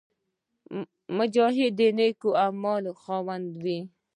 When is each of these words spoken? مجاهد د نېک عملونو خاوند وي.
مجاهد 1.17 1.71
د 1.79 1.81
نېک 1.97 2.19
عملونو 2.43 2.91
خاوند 3.01 3.47
وي. 3.63 3.79